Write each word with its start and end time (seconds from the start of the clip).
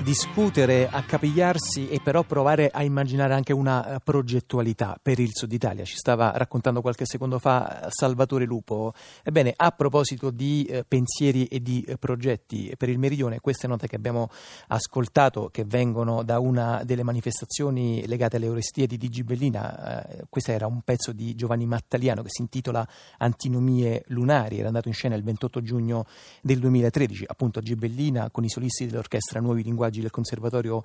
discutere, 0.00 0.88
accapigliarsi 0.88 1.88
e 1.88 2.00
però 2.02 2.22
provare 2.22 2.70
a 2.72 2.82
immaginare 2.82 3.34
anche 3.34 3.52
una 3.52 3.94
eh, 3.94 4.00
progettualità 4.02 4.98
per 5.00 5.20
il 5.20 5.30
Sud 5.32 5.52
Italia. 5.52 5.84
Ci 5.84 5.96
stava 5.96 6.32
raccontando 6.34 6.80
qualche 6.80 7.04
secondo 7.04 7.38
fa 7.38 7.88
Salvatore 7.90 8.44
Lupo. 8.44 8.94
Ebbene, 9.22 9.52
a 9.54 9.70
proposito 9.70 10.30
di 10.30 10.64
eh, 10.64 10.84
pensieri 10.86 11.44
e 11.46 11.60
di 11.60 11.82
eh, 11.82 11.98
progetti 11.98 12.74
per 12.76 12.88
il 12.88 12.98
Meridione, 12.98 13.40
queste 13.40 13.66
note 13.66 13.86
che 13.86 13.96
abbiamo 13.96 14.30
ascoltato 14.68 15.50
che 15.52 15.64
vengono 15.64 16.22
da 16.22 16.38
una 16.38 16.82
delle 16.84 17.02
manifestazioni 17.02 18.06
legate 18.06 18.36
alle 18.36 18.48
Orestie 18.48 18.86
di 18.86 18.96
Digi 18.96 19.22
Bellina, 19.22 20.06
eh, 20.08 20.24
questo 20.28 20.50
era 20.50 20.66
un 20.66 20.80
pezzo 20.82 21.12
di 21.12 21.34
Giovanni 21.34 21.66
Mattaliano 21.66 22.22
che 22.22 22.30
si 22.30 22.40
intitola 22.40 22.86
Antinomie 23.18 24.04
lunari, 24.08 24.58
era 24.58 24.68
andato 24.68 24.88
in 24.88 24.94
scena 24.94 25.14
il 25.14 25.22
28 25.22 25.60
giugno 25.60 26.06
del 26.40 26.58
2013, 26.58 27.24
appunto 27.28 27.60
a 27.60 27.62
Gibellina 27.62 28.30
con 28.30 28.44
i 28.44 28.48
solisti 28.48 28.86
dell'orchestra 28.86 29.40
Nuovi 29.40 29.62
Linguaggi 29.62 29.91
linguaggi 29.92 30.00
del 30.00 30.10
Conservatorio 30.10 30.82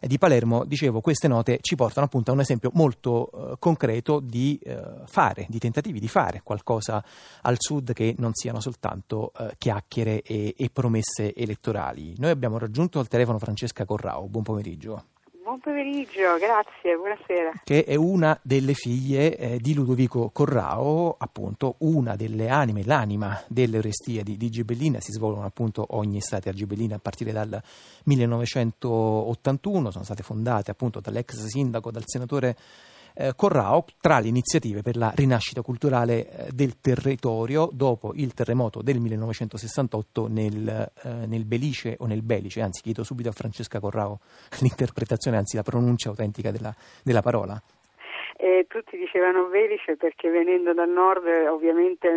di 0.00 0.16
Palermo, 0.16 0.64
dicevo, 0.64 1.02
queste 1.02 1.28
note 1.28 1.58
ci 1.60 1.76
portano 1.76 2.06
appunto 2.06 2.30
a 2.30 2.34
un 2.34 2.40
esempio 2.40 2.70
molto 2.72 3.30
eh, 3.30 3.56
concreto 3.58 4.18
di 4.18 4.58
eh, 4.62 4.80
fare, 5.04 5.44
di 5.50 5.58
tentativi 5.58 6.00
di 6.00 6.08
fare 6.08 6.40
qualcosa 6.42 7.04
al 7.42 7.56
Sud 7.58 7.92
che 7.92 8.14
non 8.16 8.32
siano 8.32 8.60
soltanto 8.60 9.30
eh, 9.38 9.54
chiacchiere 9.58 10.22
e, 10.22 10.54
e 10.56 10.70
promesse 10.70 11.34
elettorali. 11.34 12.14
Noi 12.16 12.30
abbiamo 12.30 12.56
raggiunto 12.56 12.98
al 12.98 13.08
telefono 13.08 13.38
Francesca 13.38 13.84
Corrao, 13.84 14.26
buon 14.26 14.42
pomeriggio. 14.42 15.04
Buon 15.50 15.62
pomeriggio, 15.62 16.38
grazie, 16.38 16.94
buonasera. 16.94 17.62
Che 17.64 17.82
è 17.82 17.96
una 17.96 18.38
delle 18.40 18.72
figlie 18.72 19.36
eh, 19.36 19.58
di 19.58 19.74
Ludovico 19.74 20.30
Corrao, 20.32 21.16
appunto 21.18 21.74
una 21.78 22.14
delle 22.14 22.48
anime, 22.48 22.84
l'anima 22.84 23.42
delle 23.48 23.78
Orestie 23.78 24.22
di, 24.22 24.36
di 24.36 24.48
Gibellina, 24.48 25.00
si 25.00 25.10
svolgono 25.10 25.44
appunto 25.44 25.84
ogni 25.96 26.18
estate 26.18 26.50
a 26.50 26.52
Gibellina 26.52 26.94
a 26.94 26.98
partire 27.00 27.32
dal 27.32 27.60
1981, 28.04 29.90
sono 29.90 30.04
state 30.04 30.22
fondate 30.22 30.70
appunto 30.70 31.00
dall'ex 31.00 31.46
sindaco, 31.46 31.90
dal 31.90 32.04
senatore 32.06 32.56
eh, 33.20 33.34
Corrao 33.36 33.84
tra 34.00 34.18
le 34.18 34.28
iniziative 34.28 34.82
per 34.82 34.96
la 34.96 35.12
rinascita 35.14 35.60
culturale 35.62 36.30
eh, 36.30 36.52
del 36.52 36.80
territorio 36.80 37.68
dopo 37.72 38.12
il 38.14 38.32
terremoto 38.32 38.80
del 38.80 38.98
1968 38.98 40.28
nel, 40.28 40.92
eh, 41.02 41.26
nel, 41.26 41.44
Belice 41.44 41.96
o 41.98 42.06
nel 42.06 42.22
Belice, 42.22 42.62
anzi 42.62 42.80
chiedo 42.80 43.04
subito 43.04 43.28
a 43.28 43.32
Francesca 43.32 43.78
Corrao 43.78 44.20
l'interpretazione, 44.60 45.36
anzi 45.36 45.56
la 45.56 45.62
pronuncia 45.62 46.08
autentica 46.08 46.50
della, 46.50 46.74
della 47.02 47.22
parola 47.22 47.60
e 48.58 48.66
tutti 48.68 48.96
dicevano 48.96 49.48
Velice 49.48 49.96
perché 49.96 50.28
venendo 50.28 50.72
dal 50.74 50.88
nord 50.88 51.24
ovviamente 51.48 52.08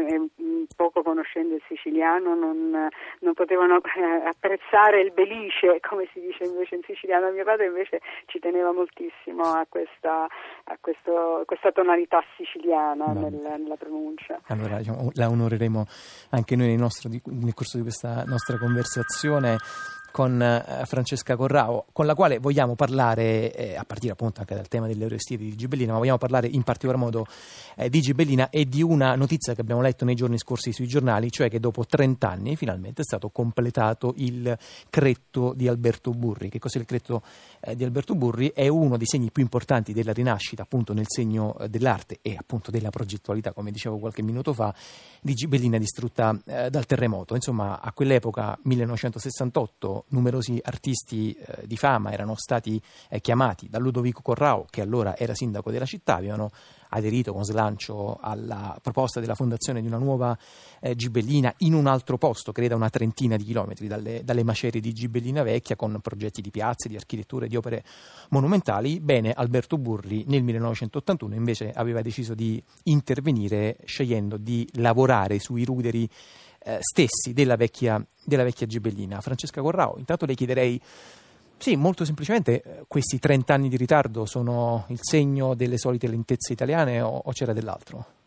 poco 0.76 1.04
conoscendo 1.04 1.56
il 1.56 1.62
siciliano 1.68 2.34
non, 2.34 2.90
non 3.20 3.34
potevano 3.34 3.78
eh, 3.78 4.28
apprezzare 4.28 5.02
il 5.02 5.12
Belice 5.12 5.80
come 5.88 6.08
si 6.14 6.20
dice 6.20 6.46
invece 6.46 6.76
in 6.76 6.82
siciliano. 6.84 7.32
Mio 7.32 7.44
padre 7.44 7.68
invece 7.68 8.02
ci 8.26 8.40
teneva 8.40 8.72
moltissimo 8.72 9.44
a 9.44 9.66
questa, 9.70 10.26
a 10.26 10.78
questo, 10.80 11.44
questa 11.46 11.72
tonalità 11.72 12.24
siciliana 12.36 13.06
nel, 13.14 13.34
nella 13.34 13.76
pronuncia. 13.76 14.40
Allora 14.48 14.78
diciamo, 14.78 15.10
la 15.14 15.30
onoreremo 15.30 15.86
anche 16.32 16.56
noi 16.56 16.68
nel, 16.68 16.80
nostro, 16.80 17.10
nel 17.10 17.54
corso 17.54 17.78
di 17.78 17.84
questa 17.84 18.24
nostra 18.26 18.58
conversazione 18.58 19.58
con 20.14 20.40
eh, 20.40 20.86
Francesca 20.86 21.36
Corrao, 21.36 21.86
con 21.92 22.06
la 22.06 22.14
quale 22.14 22.38
vogliamo 22.38 22.76
parlare, 22.76 23.52
eh, 23.52 23.76
a 23.76 23.84
partire 23.84 24.14
appunto 24.14 24.42
anche 24.42 24.54
dal 24.54 24.68
tema 24.68 24.86
delle 24.86 25.06
Orestie 25.06 25.38
di 25.38 25.56
Gibellina, 25.56 25.94
ma 25.94 25.98
vogliamo 25.98 26.20
parlare 26.20 26.46
in 26.46 26.62
particolar 26.62 27.00
modo 27.00 27.26
eh, 27.76 27.90
di 27.90 28.00
Gibellina 28.00 28.52
e 28.52 28.66
di 28.66 28.84
una 28.84 29.16
notizia 29.16 29.56
che 29.56 29.62
abbiamo 29.62 29.82
letto 29.82 30.06
nei 30.06 30.14
giorni 30.14 30.38
scorsi 30.38 30.72
sui 30.72 30.86
giornali, 30.86 31.32
cioè 31.32 31.50
che 31.50 31.60
dopo 31.60 31.84
30 31.84 32.30
anni 32.30 32.56
finalmente 32.56 33.02
è 33.02 33.04
stato 33.04 33.30
completato 33.30 34.14
il 34.18 34.56
cretto 34.92 35.54
di 35.56 35.68
Alberto 35.68 36.12
Burri. 36.12 36.50
Che 36.50 36.60
cos'è 36.60 36.78
il 36.78 36.86
cretto 36.86 37.24
eh, 37.62 37.76
di 37.76 37.84
Alberto 37.84 38.14
Burri? 38.14 38.52
È 38.54 38.68
uno 38.68 38.98
dei 38.98 39.08
segni 39.08 39.32
più 39.32 39.42
importanti 39.42 39.94
della 39.94 40.14
rinascita, 40.14 40.62
appunto 40.62 40.94
nel 40.94 41.08
segno 41.08 41.58
eh, 41.58 41.70
dell'arte 41.70 42.20
e 42.22 42.36
appunto 42.38 42.70
della 42.70 42.92
progettualità, 42.92 43.52
come 43.52 43.72
dicevo 43.72 43.98
qualche 43.98 44.22
minuto 44.22 44.54
fa, 44.54 44.76
di 45.20 45.34
Gibellina 45.34 45.80
distrutta 45.80 46.40
eh, 46.46 46.70
dal 46.70 46.86
terremoto. 46.86 47.34
Insomma, 47.34 47.82
a 47.82 47.92
quell'epoca, 47.94 48.56
1968, 48.62 50.03
numerosi 50.10 50.60
artisti 50.64 51.34
eh, 51.34 51.68
di 51.68 51.78
fama 51.78 52.12
erano 52.12 52.36
stati 52.36 52.82
eh, 53.10 53.20
chiamati 53.22 53.68
da 53.70 53.80
Ludovico 53.80 54.22
Corrao, 54.22 54.66
che 54.70 54.82
allora 54.82 55.18
era 55.18 55.34
sindaco 55.34 55.72
della 55.72 55.86
città, 55.86 56.16
avevano 56.16 56.52
aderito 56.94 57.34
con 57.34 57.44
slancio 57.44 58.18
alla 58.22 58.78
proposta 58.82 59.20
della 59.20 59.36
fondazione 59.36 59.82
di 59.82 59.88
una 59.88 59.98
nuova 59.98 60.38
eh, 60.80 60.96
Gibellina 60.96 61.54
in 61.60 61.74
un 61.74 61.88
altro 61.88 62.18
posto, 62.18 62.52
credo 62.52 62.76
una 62.76 62.90
trentina 62.90 63.36
di 63.36 63.44
chilometri 63.44 63.88
dalle, 63.88 64.24
dalle 64.24 64.44
macerie 64.44 64.80
di 64.80 64.94
Gibellina 64.94 65.44
Vecchia, 65.44 65.76
con 65.76 66.00
progetti 66.02 66.42
di 66.42 66.52
piazze, 66.52 66.88
di 66.88 66.96
architetture, 66.96 67.48
di 67.48 67.56
opere 67.56 67.84
monumentali. 68.30 69.00
Bene, 69.00 69.34
Alberto 69.34 69.78
Burri 69.78 70.24
nel 70.28 70.44
1981 70.44 71.36
invece 71.36 71.72
aveva 71.72 72.02
deciso 72.02 72.34
di 72.34 72.62
intervenire 72.84 73.78
scegliendo 73.86 74.38
di 74.38 74.68
lavorare 74.74 75.40
sui 75.40 75.66
ruderi 75.66 76.08
eh, 76.64 76.78
stessi 76.80 77.34
della 77.34 77.56
vecchia, 77.56 78.04
della 78.26 78.44
vecchia 78.44 78.68
Gibellina. 78.68 79.22
Francesca 79.22 79.62
Corrao, 79.62 79.96
intanto 79.98 80.26
le 80.26 80.34
chiederei 80.36 80.80
sì, 81.58 81.76
molto 81.76 82.04
semplicemente 82.04 82.62
eh, 82.62 82.84
questi 82.88 83.20
30 83.20 83.54
anni 83.54 83.70
di 83.70 83.78
ritardo 83.78 84.26
sono 84.26 84.86
il 84.90 85.00
segno 85.02 85.54
delle 85.54 85.78
solite 85.78 86.08
lentezze 86.08 86.54
italiane 86.54 87.02
o, 87.02 87.22
o 87.24 87.32
c'era 87.32 87.54
dell'altro? 87.54 88.22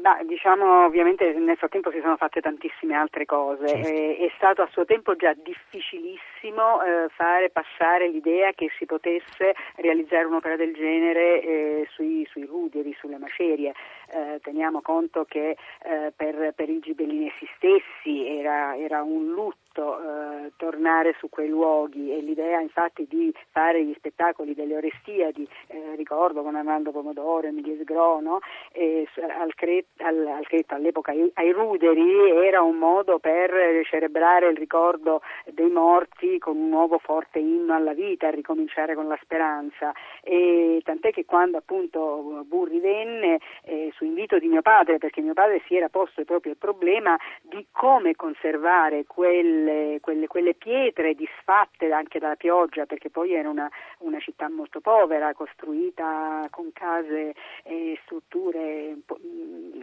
Bah, 0.00 0.22
diciamo 0.22 0.86
ovviamente 0.86 1.30
nel 1.34 1.58
frattempo 1.58 1.90
si 1.90 2.00
sono 2.00 2.16
fatte 2.16 2.40
tantissime 2.40 2.94
altre 2.94 3.26
cose, 3.26 3.68
certo. 3.68 3.86
eh, 3.86 4.16
è 4.16 4.32
stato 4.34 4.62
a 4.62 4.68
suo 4.72 4.86
tempo 4.86 5.14
già 5.14 5.34
difficilissimo 5.34 6.82
eh, 6.82 7.08
fare 7.10 7.50
passare 7.50 8.08
l'idea 8.08 8.52
che 8.52 8.70
si 8.78 8.86
potesse 8.86 9.54
realizzare 9.76 10.24
un'opera 10.24 10.56
del 10.56 10.72
genere 10.72 11.42
eh, 11.42 11.88
sui, 11.90 12.26
sui, 12.30 12.46
ruderi, 12.46 12.96
sulle 12.98 13.18
macerie. 13.18 13.74
Eh, 14.12 14.40
teniamo 14.42 14.80
conto 14.80 15.24
che 15.24 15.56
eh, 15.82 16.12
per, 16.14 16.52
per, 16.54 16.68
i 16.68 16.80
gibellinesi 16.80 17.48
stessi 17.56 18.26
era, 18.26 18.76
era 18.76 19.02
un 19.02 19.32
lutto 19.32 19.98
eh, 20.00 20.52
tornare 20.56 21.14
su 21.18 21.28
quei 21.28 21.48
luoghi 21.48 22.12
e 22.12 22.20
l'idea 22.20 22.60
infatti 22.60 23.06
di 23.08 23.32
fare 23.50 23.84
gli 23.84 23.94
spettacoli 23.96 24.54
delle 24.54 24.76
Orestiadi, 24.76 25.48
ricordo 25.94 26.42
con 26.42 26.56
Armando 26.56 26.90
Pomodoro, 26.90 27.46
Emilio 27.46 27.76
Sgrono, 27.82 28.40
al 28.72 29.54
Creta 29.54 30.06
al, 30.06 30.26
al 30.26 30.46
Cretto 30.46 30.74
all'epoca 30.74 31.12
ai, 31.12 31.30
ai, 31.34 31.52
ruderi 31.52 32.30
era 32.44 32.62
un 32.62 32.76
modo 32.76 33.18
per 33.18 33.50
celebrare 33.84 34.48
il 34.48 34.56
ricordo 34.56 35.22
dei 35.46 35.70
morti 35.70 36.38
con 36.38 36.56
un 36.56 36.68
nuovo 36.68 36.98
forte 36.98 37.38
inno 37.38 37.74
alla 37.74 37.92
vita, 37.92 38.30
ricominciare 38.30 38.94
con 38.94 39.08
la 39.08 39.18
speranza. 39.22 39.92
E 40.22 40.80
tant'è 40.84 41.12
che 41.12 41.24
quando 41.24 41.58
appunto 41.58 42.44
Burri 42.46 42.80
venne 42.80 43.38
eh, 43.64 43.92
su 44.00 44.06
invito 44.06 44.38
di 44.38 44.48
mio 44.48 44.62
padre, 44.62 44.96
perché 44.96 45.20
mio 45.20 45.34
padre 45.34 45.60
si 45.66 45.76
era 45.76 45.90
posto 45.90 46.24
proprio 46.24 46.52
il 46.52 46.58
problema 46.58 47.18
di 47.42 47.66
come 47.70 48.16
conservare 48.16 49.04
quelle, 49.04 49.98
quelle, 50.00 50.26
quelle 50.26 50.54
pietre 50.54 51.14
disfatte 51.14 51.92
anche 51.92 52.18
dalla 52.18 52.36
pioggia, 52.36 52.86
perché 52.86 53.10
poi 53.10 53.34
era 53.34 53.50
una, 53.50 53.70
una 53.98 54.18
città 54.18 54.48
molto 54.48 54.80
povera, 54.80 55.34
costruita 55.34 56.46
con 56.50 56.72
case 56.72 57.34
e 57.64 57.98
strutture 58.04 58.96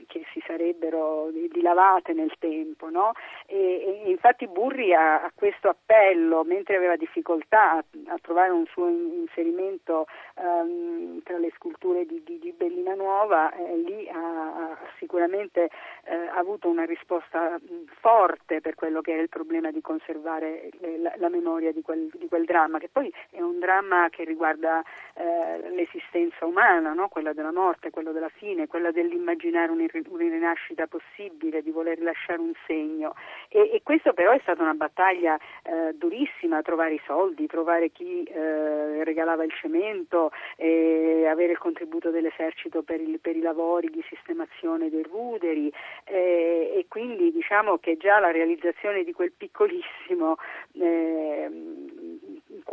che 0.07 0.25
si 0.33 0.41
sarebbero 0.47 1.29
dilavate 1.51 2.13
nel 2.13 2.33
tempo. 2.39 2.89
No? 2.89 3.11
E, 3.45 4.01
e 4.03 4.09
infatti 4.09 4.47
Burri 4.47 4.95
a, 4.95 5.22
a, 5.22 5.31
questo 5.35 5.69
appello, 5.69 6.44
mentre 6.44 6.75
aveva 6.75 6.95
difficoltà 6.95 7.74
a, 7.74 7.83
a 8.07 8.18
trovare 8.19 8.50
un 8.50 8.65
suo 8.65 8.88
inserimento 8.88 10.07
um, 10.36 11.21
tra 11.21 11.38
le 11.38 11.51
sculture 11.56 12.06
di, 12.07 12.24
di, 12.25 12.39
di 12.39 12.51
Bellina 12.51 12.95
Nuova, 12.95 13.53
eh, 13.53 13.77
lì 13.77 14.06
ha, 14.09 14.18
ha 14.19 14.77
sicuramente 14.98 15.69
eh, 16.04 16.15
avuto 16.36 16.69
una 16.69 16.86
risposta 16.86 17.59
forte 18.00 18.62
per 18.62 18.75
quello 18.75 19.01
che 19.01 19.13
era 19.13 19.21
il 19.21 19.30
problema 19.30 19.71
di 19.71 19.81
conservare 19.81 20.69
le, 20.80 20.98
la, 21.00 21.13
la, 21.18 21.30
memoria 21.30 21.71
di 21.71 21.81
quel, 21.81 22.09
di 22.13 22.27
quel, 22.27 22.45
dramma, 22.45 22.80
che 22.80 22.89
poi 22.89 23.13
è 23.30 23.42
un 23.42 23.59
dramma 23.59 24.09
che 24.09 24.24
riguarda 24.24 24.83
eh, 25.13 25.69
l'esistenza 25.71 26.45
umana, 26.45 26.94
no? 26.94 27.07
quella 27.07 27.33
della 27.33 27.51
morte, 27.51 27.89
quella 27.89 28.12
della 28.12 28.30
fine, 28.30 28.68
quella 28.68 28.92
dell'immaginare 28.92 29.71
un, 29.71 29.86
una 30.10 30.24
rinascita 30.24 30.88
possibile, 30.88 31.62
di 31.62 31.71
voler 31.71 32.01
lasciare 32.01 32.39
un 32.39 32.53
segno. 32.65 33.15
E, 33.50 33.71
e 33.74 33.81
questo 33.83 34.13
però 34.13 34.31
è 34.31 34.39
stata 34.42 34.62
una 34.62 34.74
battaglia 34.74 35.38
eh, 35.63 35.94
durissima, 35.95 36.62
trovare 36.62 36.95
i 36.95 37.01
soldi, 37.06 37.48
trovare 37.48 37.89
chi 37.89 38.24
eh, 38.24 39.03
regalava 39.03 39.44
il 39.44 39.53
cemento, 39.53 40.31
avere 40.57 41.51
il 41.51 41.57
contributo 41.57 42.10
dell'esercito 42.10 42.81
per, 42.81 43.00
il, 43.00 43.19
per, 43.19 43.36
i 43.36 43.42
lavori 43.42 43.89
di 43.97 44.05
sistemazione 44.07 44.89
dei 44.89 45.01
ruderi 45.01 45.73
eh, 46.05 46.73
e 46.77 46.85
quindi 46.88 47.31
diciamo 47.31 47.79
che 47.79 47.97
già 47.97 48.19
la 48.19 48.31
realizzazione 48.31 49.03
di 49.03 49.11
quel 49.11 49.31
piccolissimo 49.31 50.38
eh, 50.73 51.49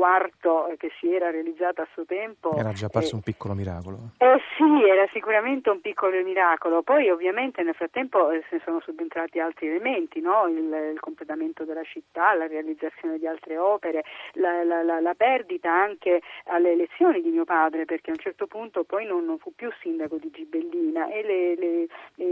quarto 0.05 0.71
che 0.77 0.91
si 1.01 1.11
era 1.11 1.31
realizzata 1.31 1.81
a 1.81 1.89
suo 1.95 2.05
tempo. 2.05 2.55
Era 2.55 2.73
già 2.73 2.87
apparso 2.87 3.13
eh, 3.13 3.15
un 3.15 3.23
piccolo 3.23 3.55
miracolo. 3.55 3.97
Eh 4.19 4.39
sì, 4.55 4.87
era 4.87 5.09
sicuramente 5.15 5.71
un 5.71 5.81
piccolo 5.81 6.23
miracolo. 6.23 6.83
Poi 6.83 7.09
ovviamente 7.09 7.63
nel 7.63 7.75
frattempo 7.75 8.31
eh, 8.31 8.45
si 8.51 8.61
sono 8.67 8.81
subentrati 8.81 9.41
altri 9.41 9.69
elementi, 9.69 10.21
no? 10.21 10.47
il, 10.47 10.91
il, 10.93 11.01
completamento 11.01 11.65
della 11.65 11.85
città, 11.85 12.35
la 12.35 12.47
realizzazione 12.47 13.19
di 13.19 13.27
altre 13.27 13.57
opere, 13.57 14.05
la, 14.35 14.63
la, 14.63 14.83
la, 14.83 15.01
la, 15.01 15.15
perdita 15.15 15.73
anche 15.73 16.21
alle 16.49 16.73
elezioni 16.73 17.23
di 17.23 17.31
mio 17.31 17.45
padre, 17.45 17.87
perché 17.87 18.11
a 18.11 18.15
un 18.15 18.21
certo 18.21 18.47
punto 18.47 18.85
poi 18.85 19.07
non, 19.07 19.25
non 19.25 19.39
fu 19.39 19.55
più 19.55 19.73
sindaco 19.81 20.17
di 20.17 20.31
Gibellina 20.31 21.09
e 21.09 21.23
le, 21.23 21.55
le, 21.57 21.87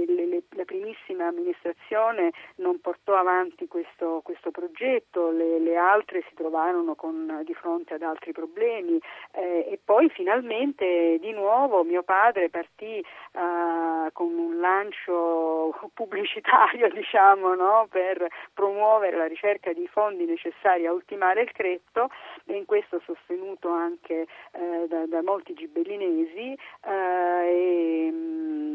le, 0.04 0.42
la 0.50 0.64
primissima 0.64 1.28
amministrazione 1.28 2.32
non 2.56 2.80
portò 2.80 3.16
avanti 3.16 3.66
questo, 3.66 4.20
questo 4.22 4.50
progetto, 4.50 5.30
le, 5.30 5.60
altre 5.72 6.22
si 6.28 6.34
trovarono 6.34 6.94
con, 6.94 7.40
di 7.46 7.54
fronte 7.54 7.61
ad 7.94 8.02
altri 8.02 8.32
problemi 8.32 9.00
eh, 9.32 9.68
e 9.70 9.78
poi 9.84 10.08
finalmente 10.10 11.18
di 11.20 11.32
nuovo 11.32 11.84
mio 11.84 12.02
padre 12.02 12.48
partì 12.48 13.04
uh, 13.32 14.10
con 14.12 14.32
un 14.32 14.58
lancio 14.60 15.74
pubblicitario 15.94 16.88
diciamo, 16.90 17.54
no? 17.54 17.86
per 17.90 18.26
promuovere 18.52 19.16
la 19.16 19.26
ricerca 19.26 19.72
di 19.72 19.86
fondi 19.86 20.24
necessari 20.24 20.86
a 20.86 20.92
ultimare 20.92 21.42
il 21.42 21.52
cretto 21.52 22.08
e 22.46 22.56
in 22.56 22.64
questo 22.64 23.00
sostenuto 23.04 23.68
anche 23.68 24.26
eh, 24.52 24.86
da, 24.88 25.06
da, 25.06 25.22
molti 25.22 25.54
gibellinesi 25.54 26.56
eh, 26.84 27.46
e, 27.46 28.10
mm, 28.10 28.71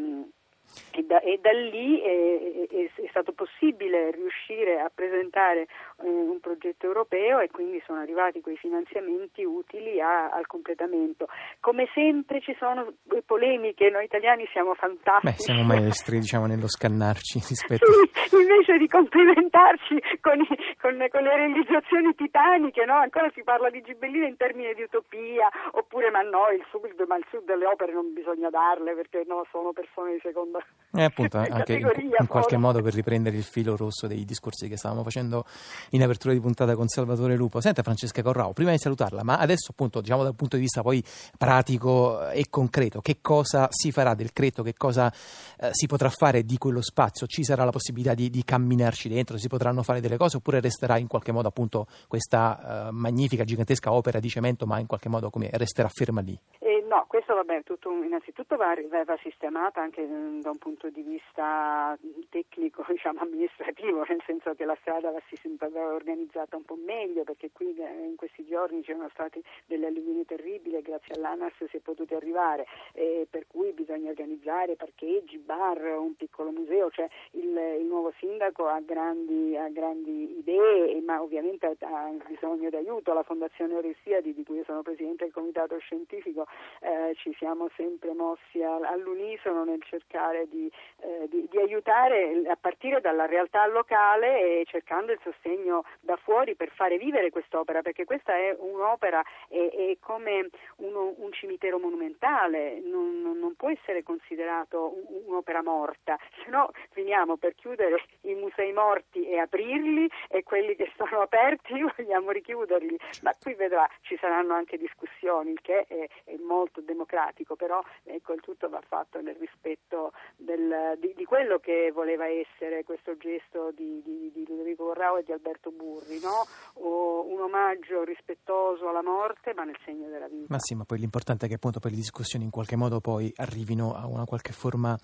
e 0.91 1.03
da, 1.03 1.19
e 1.19 1.39
da 1.41 1.51
lì 1.51 1.99
è, 1.99 2.67
è, 2.69 3.01
è, 3.01 3.07
stato 3.09 3.31
possibile 3.31 4.11
riuscire 4.11 4.79
a 4.79 4.91
presentare 4.93 5.67
eh, 6.01 6.07
un 6.07 6.39
progetto 6.39 6.85
europeo 6.85 7.39
e 7.39 7.49
quindi 7.49 7.81
sono 7.85 7.99
arrivati 7.99 8.41
quei 8.41 8.57
finanziamenti 8.57 9.43
utili 9.43 10.01
a, 10.01 10.29
al 10.29 10.47
completamento. 10.47 11.27
Come 11.59 11.87
sempre 11.93 12.41
ci 12.41 12.55
sono 12.57 12.93
polemiche, 13.25 13.89
noi 13.89 14.05
italiani 14.05 14.47
siamo 14.51 14.73
fantastici. 14.73 15.33
Beh, 15.33 15.39
siamo 15.39 15.63
maestri 15.63 16.19
diciamo, 16.19 16.45
nello 16.45 16.67
scannarci 16.67 17.39
rispetto... 17.47 17.85
Sì, 18.27 18.35
invece 18.35 18.77
di 18.77 18.87
complimentarci 18.87 20.01
con, 20.21 20.39
i, 20.41 20.47
con, 20.79 21.05
con, 21.09 21.23
le 21.23 21.35
realizzazioni 21.35 22.13
titaniche, 22.15 22.85
no? 22.85 22.95
ancora 22.95 23.29
si 23.33 23.43
parla 23.43 23.69
di 23.69 23.81
Gibellina 23.81 24.27
in 24.27 24.37
termini 24.37 24.73
di 24.73 24.83
utopia, 24.83 25.49
oppure 25.71 26.09
ma 26.11 26.21
no, 26.21 26.49
il 26.49 26.63
sud, 26.69 26.99
ma 27.07 27.17
il 27.17 27.25
sud 27.29 27.43
delle 27.45 27.65
opere 27.65 27.93
non 27.93 28.13
bisogna 28.13 28.49
darle 28.49 28.93
perché 28.93 29.23
no, 29.27 29.45
sono 29.51 29.73
persone 29.73 30.13
di 30.13 30.19
seconda 30.21 30.56
e 30.97 31.03
appunto 31.03 31.37
anche 31.49 31.73
in, 31.73 31.89
in, 32.19 32.27
qualche 32.27 32.57
modo 32.57 32.81
per 32.81 32.93
riprendere 32.93 33.35
il 33.37 33.43
filo 33.43 33.75
rosso 33.75 34.07
dei 34.07 34.25
discorsi 34.25 34.67
che 34.67 34.77
stavamo 34.77 35.03
facendo 35.03 35.45
in 35.91 36.01
apertura 36.01 36.33
di 36.33 36.39
puntata 36.39 36.75
con 36.75 36.87
Salvatore 36.87 37.35
Lupo. 37.35 37.61
Senta 37.61 37.83
Francesca 37.83 38.21
Corrao, 38.21 38.53
prima 38.53 38.71
di 38.71 38.77
salutarla, 38.77 39.23
ma 39.23 39.37
adesso 39.37 39.71
appunto 39.71 40.01
diciamo 40.01 40.23
dal 40.23 40.35
punto 40.35 40.55
di 40.55 40.63
vista 40.63 40.81
poi 40.81 41.03
pratico 41.37 42.29
e 42.29 42.47
concreto, 42.49 43.01
che 43.01 43.19
cosa 43.21 43.67
si 43.69 43.91
farà 43.91 44.13
del 44.13 44.33
Creto, 44.33 44.63
che 44.63 44.73
cosa 44.75 45.13
eh, 45.59 45.69
si 45.71 45.87
potrà 45.87 46.09
fare 46.09 46.43
di 46.43 46.57
quello 46.57 46.81
spazio? 46.81 47.27
Ci 47.27 47.43
sarà 47.43 47.63
la 47.63 47.71
possibilità 47.71 48.13
di, 48.13 48.29
di, 48.29 48.43
camminarci 48.43 49.09
dentro, 49.09 49.37
si 49.37 49.47
potranno 49.47 49.83
fare 49.83 50.01
delle 50.01 50.17
cose 50.17 50.37
oppure 50.37 50.59
resterà 50.59 50.97
in 50.97 51.07
qualche 51.07 51.31
modo 51.31 51.47
appunto 51.47 51.87
questa 52.07 52.87
eh, 52.87 52.91
magnifica, 52.91 53.43
gigantesca 53.43 53.91
opera 53.91 54.19
di 54.19 54.29
cemento 54.29 54.65
ma 54.65 54.79
in 54.79 54.87
qualche 54.87 55.09
modo 55.09 55.29
come 55.29 55.49
resterà 55.53 55.89
ferma 55.89 56.21
lì? 56.21 56.37
No, 56.87 57.03
questo 57.05 57.33
vabbè, 57.35 57.63
tutto, 57.63 57.91
innanzitutto 57.91 58.55
va, 58.55 58.73
va, 58.87 59.17
sistemata 59.21 59.81
anche 59.81 60.01
mm, 60.03 60.39
da 60.39 60.51
un 60.51 60.57
punto 60.57 60.89
di 60.89 61.01
vista 61.01 61.97
tecnico, 62.29 62.85
diciamo 62.87 63.19
amministrativo, 63.19 64.05
nel 64.07 64.23
senso 64.25 64.53
che 64.53 64.63
la 64.63 64.77
strada 64.79 65.11
va, 65.11 65.19
va 65.67 65.87
organizzata 65.87 66.55
un 66.55 66.63
po' 66.63 66.77
meglio 66.77 67.23
perché 67.23 67.51
qui 67.51 67.75
eh, 67.75 68.05
in 68.05 68.15
questi 68.15 68.45
giorni 68.45 68.83
c'erano 68.83 69.09
state 69.11 69.41
delle 69.65 69.87
alluvioni 69.87 70.23
terribili 70.23 70.77
e 70.77 70.81
grazie 70.81 71.15
all'ANAS 71.15 71.65
si 71.67 71.75
è 71.75 71.79
potuti 71.81 72.13
arrivare, 72.13 72.65
eh, 72.93 73.27
per 73.29 73.47
cui 73.47 73.73
bisogna 73.73 73.86
organizzare 73.89 74.75
parcheggi, 74.75 75.37
bar, 75.37 75.81
un 75.97 76.15
piccolo 76.15 76.51
museo, 76.51 76.89
cioè 76.91 77.07
il, 77.31 77.57
il 77.79 77.85
nuovo 77.85 78.13
sindaco 78.17 78.67
ha 78.67 78.79
grandi, 78.81 79.55
ha 79.55 79.69
grandi 79.69 80.37
idee 80.39 81.01
ma 81.01 81.21
ovviamente 81.21 81.75
ha, 81.79 82.11
bisogno 82.27 82.69
di 82.69 82.75
aiuto, 82.75 83.13
la 83.13 83.23
Fondazione 83.23 83.75
Oresiadi 83.75 84.33
di 84.33 84.43
cui 84.43 84.57
io 84.57 84.63
sono 84.65 84.81
presidente 84.81 85.23
del 85.23 85.33
comitato 85.33 85.77
scientifico 85.79 86.45
eh, 86.81 87.13
ci 87.15 87.33
siamo 87.37 87.69
sempre 87.75 88.13
mossi 88.13 88.61
all'unisono 88.61 89.63
nel 89.63 89.81
cercare 89.83 90.47
di, 90.49 90.69
eh, 91.01 91.27
di, 91.29 91.47
di, 91.49 91.57
aiutare 91.57 92.43
a 92.47 92.57
partire 92.59 93.01
dalla 93.01 93.25
realtà 93.25 93.65
locale 93.67 94.59
e 94.59 94.65
cercando 94.65 95.11
il 95.11 95.19
sostegno 95.23 95.83
da 96.01 96.15
fuori 96.17 96.55
per 96.55 96.69
fare 96.71 96.97
vivere 96.97 97.29
quest'opera, 97.29 97.81
perché 97.81 98.05
questa 98.05 98.35
è 98.35 98.55
un'opera, 98.59 99.23
è, 99.47 99.69
è 99.71 99.97
come 99.99 100.49
uno, 100.77 101.13
un 101.17 101.31
cimitero 101.31 101.79
monumentale, 101.79 102.79
non, 102.79 103.21
non, 103.21 103.55
può 103.55 103.69
essere 103.79 104.03
considerato 104.03 104.93
un'opera 105.25 105.63
morta, 105.63 106.17
se 106.43 106.49
no 106.49 106.71
finiamo 106.91 107.37
per 107.37 107.55
chiudere 107.55 108.03
i 108.21 108.33
musei 108.33 108.73
morti 108.73 109.27
e 109.27 109.39
aprirli 109.39 110.09
e 110.29 110.43
quelli 110.43 110.75
che 110.75 110.91
sono 110.95 111.21
aperti 111.21 111.73
vogliamo 111.95 112.31
richiuderli, 112.31 112.97
ma 113.23 113.33
qui 113.39 113.53
vedrà 113.53 113.87
ci 114.01 114.17
saranno 114.19 114.53
anche 114.53 114.77
discussioni, 114.77 115.51
il 115.51 115.61
che 115.61 115.85
è, 115.87 116.07
è 116.23 116.35
molto 116.37 116.81
democratico, 116.81 117.55
però 117.55 117.81
ecco, 118.03 118.33
il 118.33 118.41
tutto 118.41 118.69
va 118.69 118.81
fatto 118.85 119.21
nel 119.21 119.35
rispetto 119.35 120.13
del, 120.35 120.97
di, 120.99 121.13
di, 121.15 121.25
quello 121.25 121.59
che 121.59 121.91
voleva 121.93 122.27
essere 122.27 122.83
questo 122.83 123.17
gesto 123.17 123.71
di, 123.71 124.01
di, 124.03 124.31
di 124.33 124.45
Ludovico 124.47 124.85
Corrao 124.85 125.17
e 125.17 125.23
di 125.23 125.31
Alberto 125.31 125.71
Burri, 125.71 126.19
no? 126.19 126.45
un 126.83 127.41
omaggio 127.41 128.03
rispettoso 128.03 128.87
alla 128.89 129.03
morte 129.03 129.53
ma 129.53 129.63
nel 129.63 129.77
segno 129.83 130.07
della 130.09 130.27
vita. 130.27 130.47
Ma 130.49 130.59
sì, 130.59 130.75
ma 130.75 130.85
poi 130.85 130.99
l'importante 130.99 131.45
è 131.45 131.49
che 131.49 131.55
appunto 131.55 131.79
poi 131.79 131.91
le 131.91 131.97
discussioni 131.97 132.45
in 132.45 132.51
qualche 132.51 132.75
modo 132.75 132.99
poi 132.99 133.31
arrivino 133.67 133.93
a 133.93 134.07
una 134.07 134.23
qualche 134.23 134.53
forma 134.53 134.97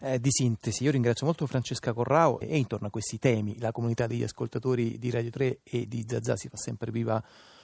eh, 0.00 0.18
di 0.18 0.30
sintesi. 0.30 0.84
Io 0.84 0.90
ringrazio 0.90 1.26
molto 1.26 1.46
Francesca 1.46 1.92
Corrao 1.92 2.40
e 2.40 2.56
intorno 2.56 2.86
a 2.86 2.90
questi 2.90 3.18
temi 3.18 3.58
la 3.58 3.72
comunità 3.72 4.06
degli 4.06 4.22
ascoltatori 4.22 4.98
di 4.98 5.10
Radio 5.10 5.30
3 5.30 5.60
e 5.62 5.86
di 5.86 6.04
Zazà 6.06 6.36
si 6.36 6.48
fa 6.48 6.56
sempre 6.56 6.90
viva 6.90 7.22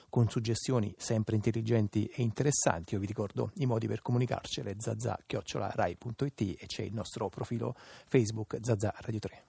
con 0.09 0.29
suggestioni 0.29 0.93
sempre 0.95 1.35
intelligenti 1.35 2.05
e 2.05 2.21
interessanti. 2.21 2.93
Io 2.93 2.99
vi 2.99 3.07
ricordo 3.07 3.51
i 3.55 3.65
modi 3.65 3.87
per 3.87 4.03
comunicarcele, 4.03 4.75
zazza-rai.it 4.77 6.41
e 6.41 6.65
c'è 6.67 6.83
il 6.83 6.93
nostro 6.93 7.29
profilo 7.29 7.75
Facebook 8.07 8.59
Zazza 8.61 8.93
Radio 8.99 9.19
3. 9.19 9.45